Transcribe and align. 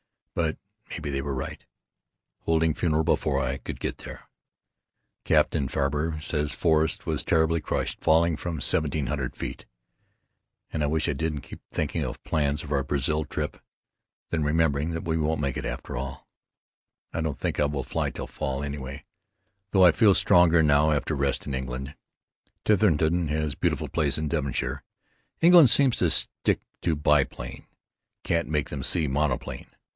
But 0.33 0.57
maybe 0.89 1.11
they 1.11 1.21
were 1.21 1.35
right, 1.35 1.63
holding 2.39 2.73
funeral 2.73 3.03
before 3.03 3.39
I 3.39 3.57
could 3.57 3.79
get 3.79 3.99
there. 3.99 4.29
Captain 5.25 5.67
Faber 5.67 6.19
says 6.21 6.53
Forrest 6.53 7.05
was 7.05 7.23
terribly 7.23 7.61
crushed, 7.61 8.01
falling 8.01 8.35
from 8.37 8.55
1700 8.55 9.35
ft. 9.35 9.65
I 10.73 10.85
wish 10.87 11.07
I 11.07 11.13
didn't 11.13 11.41
keep 11.41 11.59
on 11.59 11.75
thinking 11.75 12.03
of 12.03 12.23
plans 12.23 12.61
for 12.61 12.77
our 12.77 12.83
Brazil 12.83 13.25
trip, 13.25 13.59
then 14.31 14.41
remembering 14.43 15.03
we 15.03 15.17
won't 15.17 15.41
make 15.41 15.57
it 15.57 15.65
after 15.65 15.95
all. 15.95 16.27
I 17.13 17.21
don't 17.21 17.37
think 17.37 17.59
I 17.59 17.65
will 17.65 17.83
fly 17.83 18.09
till 18.09 18.25
fall, 18.27 18.63
anyway, 18.63 19.03
though 19.71 19.85
I 19.85 19.91
feel 19.91 20.15
stronger 20.15 20.63
now 20.63 20.91
after 20.91 21.13
rest 21.13 21.45
in 21.45 21.53
England, 21.53 21.93
Titherington 22.65 23.27
has 23.27 23.53
beautiful 23.53 23.89
place 23.89 24.17
in 24.17 24.29
Devonshire. 24.29 24.81
England 25.41 25.69
seems 25.69 25.97
to 25.97 26.09
stick 26.09 26.61
to 26.81 26.95
biplane, 26.95 27.67
can't 28.23 28.47
make 28.49 28.69
them 28.69 28.81
see 28.81 29.07
monoplane. 29.07 29.67